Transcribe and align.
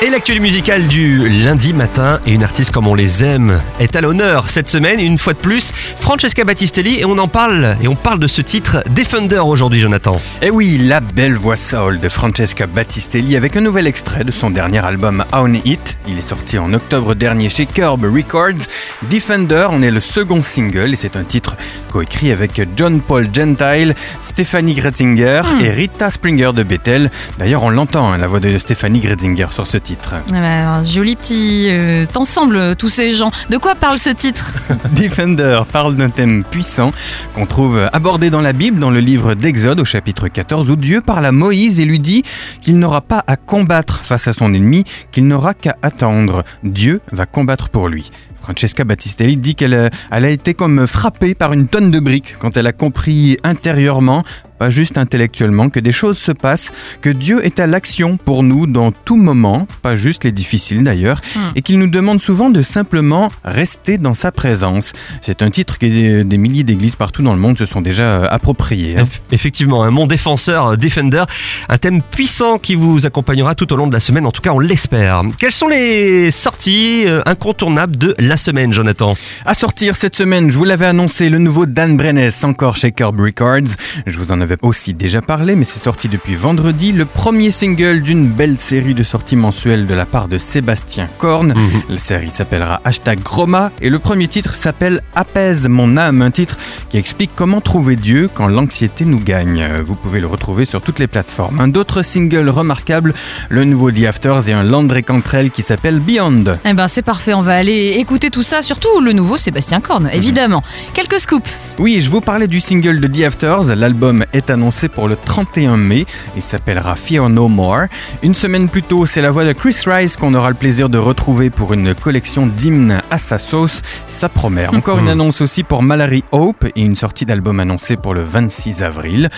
Et 0.00 0.10
l'actualité 0.10 0.40
musicale 0.40 0.86
du 0.86 1.28
lundi 1.28 1.72
matin 1.72 2.20
et 2.24 2.30
une 2.30 2.44
artiste 2.44 2.70
comme 2.70 2.86
on 2.86 2.94
les 2.94 3.24
aime 3.24 3.60
est 3.80 3.96
à 3.96 4.00
l'honneur 4.00 4.48
cette 4.48 4.68
semaine, 4.68 5.00
une 5.00 5.18
fois 5.18 5.32
de 5.32 5.38
plus, 5.38 5.72
Francesca 5.96 6.44
Battistelli 6.44 7.00
et 7.00 7.04
on 7.04 7.18
en 7.18 7.26
parle 7.26 7.76
et 7.82 7.88
on 7.88 7.96
parle 7.96 8.20
de 8.20 8.28
ce 8.28 8.40
titre 8.40 8.84
Defender 8.90 9.40
aujourd'hui 9.40 9.80
Jonathan. 9.80 10.12
Et 10.40 10.46
Eh 10.46 10.50
oui, 10.50 10.78
la 10.78 11.00
belle 11.00 11.34
voix 11.34 11.56
soul 11.56 11.98
de 11.98 12.08
Francesca 12.08 12.68
Battistelli 12.68 13.34
avec 13.34 13.56
un 13.56 13.60
nouvel 13.60 13.88
extrait 13.88 14.22
de 14.22 14.30
son 14.30 14.50
dernier 14.50 14.84
album 14.84 15.24
On 15.32 15.52
It. 15.52 15.96
Il 16.06 16.16
est 16.16 16.28
sorti 16.28 16.58
en 16.58 16.72
octobre 16.74 17.16
dernier 17.16 17.48
chez 17.48 17.66
Curb 17.66 18.04
Records. 18.04 18.68
Defender 19.10 19.66
en 19.68 19.82
est 19.82 19.90
le 19.90 20.00
second 20.00 20.44
single 20.44 20.92
et 20.92 20.96
c'est 20.96 21.16
un 21.16 21.24
titre 21.24 21.56
coécrit 21.90 22.30
avec 22.30 22.62
John 22.76 23.00
Paul 23.00 23.28
Gentile, 23.34 23.96
Stéphanie 24.20 24.74
Gretzinger 24.74 25.42
et 25.60 25.70
Rita 25.70 26.12
Springer 26.12 26.52
de 26.54 26.62
Bethel. 26.62 27.10
D'ailleurs, 27.40 27.64
on 27.64 27.70
l'entend, 27.70 28.12
hein, 28.12 28.18
la 28.18 28.28
voix 28.28 28.38
de 28.38 28.58
Stéphanie 28.58 29.00
Gretzinger 29.00 29.48
sur 29.50 29.66
ce 29.66 29.76
titre. 29.78 29.87
Eh 30.28 30.32
ben, 30.32 30.68
un 30.68 30.84
joli 30.84 31.16
petit 31.16 31.68
euh, 31.70 32.06
ensemble, 32.14 32.76
tous 32.76 32.88
ces 32.88 33.14
gens. 33.14 33.30
De 33.50 33.56
quoi 33.56 33.74
parle 33.74 33.98
ce 33.98 34.10
titre? 34.10 34.52
Defender 34.92 35.62
parle 35.72 35.96
d'un 35.96 36.10
thème 36.10 36.44
puissant 36.44 36.92
qu'on 37.34 37.46
trouve 37.46 37.88
abordé 37.92 38.30
dans 38.30 38.40
la 38.40 38.52
Bible, 38.52 38.80
dans 38.80 38.90
le 38.90 39.00
livre 39.00 39.34
d'Exode 39.34 39.80
au 39.80 39.84
chapitre 39.84 40.28
14, 40.28 40.70
où 40.70 40.76
Dieu 40.76 41.00
parle 41.00 41.26
à 41.26 41.32
Moïse 41.32 41.80
et 41.80 41.84
lui 41.84 42.00
dit 42.00 42.22
qu'il 42.60 42.78
n'aura 42.78 43.00
pas 43.00 43.22
à 43.26 43.36
combattre 43.36 44.04
face 44.04 44.28
à 44.28 44.32
son 44.32 44.52
ennemi, 44.52 44.84
qu'il 45.12 45.26
n'aura 45.26 45.54
qu'à 45.54 45.76
attendre. 45.82 46.44
Dieu 46.62 47.00
va 47.12 47.26
combattre 47.26 47.68
pour 47.68 47.88
lui. 47.88 48.10
Francesca 48.48 48.82
Battistelli 48.84 49.36
dit 49.36 49.54
qu'elle 49.54 49.74
a, 49.74 49.90
elle 50.10 50.24
a 50.24 50.30
été 50.30 50.54
comme 50.54 50.86
frappée 50.86 51.34
par 51.34 51.52
une 51.52 51.68
tonne 51.68 51.90
de 51.90 52.00
briques 52.00 52.34
quand 52.38 52.56
elle 52.56 52.66
a 52.66 52.72
compris 52.72 53.36
intérieurement 53.44 54.24
pas 54.58 54.70
juste 54.70 54.98
intellectuellement, 54.98 55.68
que 55.70 55.80
des 55.80 55.92
choses 55.92 56.18
se 56.18 56.32
passent, 56.32 56.72
que 57.00 57.10
Dieu 57.10 57.44
est 57.44 57.60
à 57.60 57.66
l'action 57.66 58.16
pour 58.16 58.42
nous 58.42 58.66
dans 58.66 58.90
tout 58.92 59.16
moment, 59.16 59.66
pas 59.82 59.96
juste 59.96 60.24
les 60.24 60.32
difficiles 60.32 60.84
d'ailleurs, 60.84 61.20
et 61.54 61.62
qu'il 61.62 61.78
nous 61.78 61.88
demande 61.90 62.20
souvent 62.20 62.50
de 62.50 62.62
simplement 62.62 63.30
rester 63.44 63.98
dans 63.98 64.14
sa 64.14 64.32
présence. 64.32 64.92
C'est 65.22 65.42
un 65.42 65.50
titre 65.50 65.78
que 65.78 65.86
des, 65.86 66.24
des 66.24 66.38
milliers 66.38 66.64
d'églises 66.64 66.96
partout 66.96 67.22
dans 67.22 67.32
le 67.34 67.40
monde 67.40 67.58
se 67.58 67.66
sont 67.66 67.80
déjà 67.80 68.02
euh, 68.04 68.26
appropriés. 68.30 68.96
hein. 68.98 69.04
Eff- 69.04 69.20
Effectivement, 69.32 69.84
un 69.84 69.90
mon 69.90 70.06
défenseur, 70.06 70.66
euh, 70.72 70.76
Defender, 70.76 71.24
un 71.68 71.78
thème 71.78 72.02
puissant 72.02 72.58
qui 72.58 72.74
vous 72.74 73.06
accompagnera 73.06 73.54
tout 73.54 73.72
au 73.72 73.76
long 73.76 73.86
de 73.86 73.92
la 73.94 74.00
semaine, 74.00 74.26
en 74.26 74.32
tout 74.32 74.42
cas 74.42 74.50
on 74.50 74.58
l'espère. 74.58 75.22
Quelles 75.38 75.52
sont 75.52 75.68
les 75.68 76.30
sorties 76.30 77.04
euh, 77.06 77.20
incontournables 77.26 77.96
de 77.96 78.14
la 78.18 78.36
semaine 78.36 78.72
Jonathan? 78.72 79.14
À 79.44 79.54
sortir 79.54 79.96
cette 79.96 80.16
semaine, 80.16 80.50
je 80.50 80.58
vous 80.58 80.64
l'avais 80.64 80.86
annoncé, 80.86 81.28
le 81.30 81.38
nouveau 81.38 81.66
Dan 81.66 81.96
Brennes, 81.96 82.30
encore 82.42 82.76
chez 82.76 82.92
Curb 82.92 83.20
Records. 83.20 83.74
Je 84.06 84.18
vous 84.18 84.32
en 84.32 84.40
avais 84.40 84.47
aussi 84.62 84.94
déjà 84.94 85.22
parlé, 85.22 85.54
mais 85.54 85.64
c'est 85.64 85.78
sorti 85.78 86.08
depuis 86.08 86.34
vendredi. 86.34 86.92
Le 86.92 87.04
premier 87.04 87.50
single 87.50 88.02
d'une 88.02 88.28
belle 88.28 88.58
série 88.58 88.94
de 88.94 89.02
sorties 89.02 89.36
mensuelles 89.36 89.86
de 89.86 89.94
la 89.94 90.06
part 90.06 90.28
de 90.28 90.38
Sébastien 90.38 91.08
Korn. 91.18 91.54
La 91.88 91.98
série 91.98 92.30
s'appellera 92.30 92.80
Hashtag 92.84 93.20
Roma 93.26 93.70
et 93.80 93.90
le 93.90 93.98
premier 93.98 94.28
titre 94.28 94.56
s'appelle 94.56 95.02
Apaise 95.14 95.68
mon 95.68 95.96
âme, 95.96 96.22
un 96.22 96.30
titre 96.30 96.56
qui 96.90 96.98
explique 96.98 97.30
comment 97.34 97.60
trouver 97.60 97.96
Dieu 97.96 98.30
quand 98.32 98.48
l'anxiété 98.48 99.04
nous 99.04 99.20
gagne. 99.20 99.66
Vous 99.82 99.94
pouvez 99.94 100.20
le 100.20 100.26
retrouver 100.26 100.64
sur 100.64 100.80
toutes 100.80 100.98
les 100.98 101.06
plateformes. 101.06 101.60
Un 101.60 101.68
d'autres 101.68 102.02
singles 102.02 102.48
remarquables, 102.48 103.14
le 103.48 103.64
nouveau 103.64 103.90
The 103.90 104.04
Afters 104.04 104.48
et 104.48 104.52
un 104.52 104.62
Landré 104.62 105.02
Cantrell 105.02 105.50
qui 105.50 105.62
s'appelle 105.62 106.00
Beyond. 106.00 106.44
Eh 106.64 106.74
ben 106.74 106.88
c'est 106.88 107.02
parfait, 107.02 107.34
on 107.34 107.42
va 107.42 107.54
aller 107.54 107.96
écouter 107.98 108.30
tout 108.30 108.42
ça, 108.42 108.62
surtout 108.62 109.00
le 109.00 109.12
nouveau 109.12 109.36
Sébastien 109.36 109.80
Korn, 109.80 110.08
évidemment. 110.12 110.62
Quelques 110.94 111.20
scoops. 111.20 111.50
Oui, 111.78 112.00
je 112.00 112.10
vous 112.10 112.20
parlais 112.20 112.48
du 112.48 112.60
single 112.60 113.00
de 113.00 113.06
The 113.06 113.24
Afters. 113.24 113.76
L'album 113.76 114.24
est 114.32 114.37
annoncé 114.48 114.88
pour 114.88 115.08
le 115.08 115.16
31 115.16 115.76
mai 115.76 116.06
et 116.36 116.40
s'appellera 116.40 116.96
Fear 116.96 117.28
No 117.28 117.48
More. 117.48 117.86
Une 118.22 118.34
semaine 118.34 118.68
plus 118.68 118.82
tôt, 118.82 119.06
c'est 119.06 119.20
la 119.22 119.30
voix 119.30 119.44
de 119.44 119.52
Chris 119.52 119.76
Rice 119.86 120.16
qu'on 120.16 120.34
aura 120.34 120.48
le 120.48 120.54
plaisir 120.54 120.88
de 120.88 120.98
retrouver 120.98 121.50
pour 121.50 121.72
une 121.72 121.94
collection 121.94 122.46
d'hymnes 122.46 123.00
à 123.10 123.18
sa 123.18 123.38
sauce. 123.38 123.82
Ça 124.08 124.28
promet. 124.28 124.66
Encore 124.74 124.98
une 124.98 125.08
annonce 125.08 125.40
aussi 125.40 125.62
pour 125.62 125.82
Mallory 125.82 126.24
Hope 126.32 126.64
et 126.76 126.80
une 126.80 126.96
sortie 126.96 127.26
d'album 127.26 127.60
annoncée 127.60 127.96
pour 127.96 128.14
le 128.14 128.22
26 128.22 128.82
avril. 128.82 129.28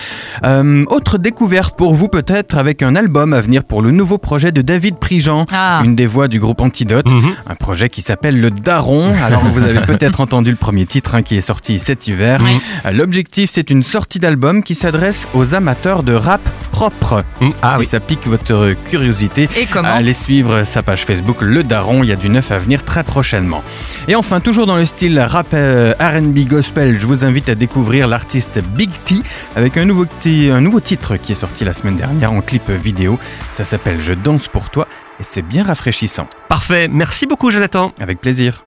Euh, 0.43 0.85
autre 0.87 1.17
découverte 1.17 1.75
pour 1.77 1.93
vous 1.93 2.07
peut-être 2.07 2.57
avec 2.57 2.83
un 2.83 2.95
album 2.95 3.33
à 3.33 3.41
venir 3.41 3.63
pour 3.63 3.81
le 3.81 3.91
nouveau 3.91 4.17
projet 4.17 4.51
de 4.51 4.61
David 4.61 4.97
Prigent, 4.97 5.45
Ah. 5.51 5.81
une 5.83 5.95
des 5.95 6.05
voix 6.05 6.27
du 6.27 6.39
groupe 6.39 6.61
Antidote. 6.61 7.05
Un 7.47 7.55
projet 7.55 7.89
qui 7.89 8.01
s'appelle 8.01 8.39
Le 8.39 8.49
Daron. 8.51 9.13
Alors 9.23 9.43
vous 9.45 9.61
avez 9.63 9.81
peut-être 9.87 10.19
entendu 10.21 10.51
le 10.51 10.55
premier 10.57 10.85
titre 10.85 11.15
hein, 11.15 11.21
qui 11.23 11.37
est 11.37 11.41
sorti 11.41 11.79
cet 11.79 12.07
hiver. 12.07 12.39
Oui. 12.43 12.59
Euh, 12.85 12.91
L'objectif 12.91 13.49
c'est 13.51 13.69
une 13.69 13.83
sortie 13.83 14.19
d'album 14.19 14.63
qui 14.63 14.75
s'adresse 14.75 14.90
aux 15.33 15.55
amateurs 15.55 16.03
de 16.03 16.13
rap 16.13 16.41
propre. 16.71 17.23
Ah 17.61 17.73
si 17.75 17.79
oui. 17.79 17.85
ça 17.85 17.99
pique 17.99 18.25
votre 18.25 18.73
curiosité, 18.89 19.49
Et 19.55 19.65
comment 19.65 19.89
allez 19.89 20.13
suivre 20.13 20.63
sa 20.63 20.83
page 20.83 21.05
Facebook 21.05 21.41
Le 21.41 21.63
Daron, 21.63 22.03
il 22.03 22.09
y 22.09 22.11
a 22.11 22.15
du 22.15 22.29
neuf 22.29 22.51
à 22.51 22.57
venir 22.57 22.83
très 22.83 23.03
prochainement. 23.03 23.63
Et 24.07 24.15
enfin, 24.15 24.39
toujours 24.39 24.65
dans 24.65 24.77
le 24.77 24.85
style 24.85 25.19
rap 25.19 25.47
euh, 25.53 25.93
R&B 25.99 26.47
gospel, 26.47 26.99
je 26.99 27.05
vous 27.05 27.25
invite 27.25 27.49
à 27.49 27.55
découvrir 27.55 28.07
l'artiste 28.07 28.59
Big 28.75 28.91
T 29.05 29.15
avec 29.55 29.77
un 29.77 29.85
nouveau, 29.85 30.05
un 30.25 30.61
nouveau 30.61 30.79
titre 30.79 31.17
qui 31.17 31.33
est 31.33 31.35
sorti 31.35 31.63
la 31.63 31.73
semaine 31.73 31.97
dernière 31.97 32.31
en 32.31 32.41
clip 32.41 32.69
vidéo. 32.69 33.19
Ça 33.51 33.65
s'appelle 33.65 34.01
Je 34.01 34.13
danse 34.13 34.47
pour 34.47 34.69
toi 34.69 34.87
et 35.19 35.23
c'est 35.23 35.43
bien 35.43 35.63
rafraîchissant. 35.63 36.27
Parfait, 36.47 36.87
merci 36.87 37.27
beaucoup 37.27 37.51
Jonathan. 37.51 37.91
Avec 37.99 38.19
plaisir. 38.19 38.59